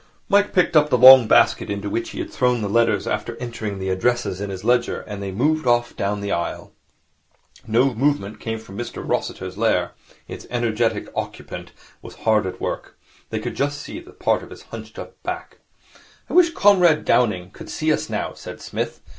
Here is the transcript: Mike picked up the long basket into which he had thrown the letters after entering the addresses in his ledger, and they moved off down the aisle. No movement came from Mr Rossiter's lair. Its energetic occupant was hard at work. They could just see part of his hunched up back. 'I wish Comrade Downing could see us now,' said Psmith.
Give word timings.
Mike 0.29 0.51
picked 0.51 0.75
up 0.75 0.89
the 0.89 0.97
long 0.97 1.27
basket 1.27 1.69
into 1.69 1.87
which 1.87 2.09
he 2.09 2.17
had 2.17 2.31
thrown 2.31 2.63
the 2.63 2.67
letters 2.67 3.05
after 3.05 3.35
entering 3.37 3.77
the 3.77 3.87
addresses 3.89 4.41
in 4.41 4.49
his 4.49 4.63
ledger, 4.63 5.01
and 5.01 5.21
they 5.21 5.31
moved 5.31 5.67
off 5.67 5.95
down 5.95 6.21
the 6.21 6.31
aisle. 6.31 6.73
No 7.67 7.93
movement 7.93 8.39
came 8.39 8.57
from 8.57 8.75
Mr 8.79 9.07
Rossiter's 9.07 9.59
lair. 9.59 9.91
Its 10.27 10.47
energetic 10.49 11.07
occupant 11.15 11.71
was 12.01 12.15
hard 12.25 12.47
at 12.47 12.59
work. 12.59 12.97
They 13.29 13.37
could 13.39 13.55
just 13.55 13.79
see 13.79 14.01
part 14.01 14.41
of 14.41 14.49
his 14.49 14.63
hunched 14.63 14.97
up 14.97 15.21
back. 15.21 15.59
'I 16.27 16.33
wish 16.33 16.49
Comrade 16.55 17.05
Downing 17.05 17.51
could 17.51 17.69
see 17.69 17.93
us 17.93 18.09
now,' 18.09 18.33
said 18.33 18.59
Psmith. 18.59 19.01